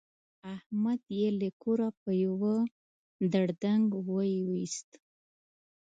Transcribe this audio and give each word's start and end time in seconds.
احمد 0.55 1.01
يې 1.17 1.27
له 1.39 1.49
کوره 1.61 1.89
په 2.01 2.11
يوه 2.25 2.55
دړدنګ 3.33 3.85
ویوست. 4.09 4.89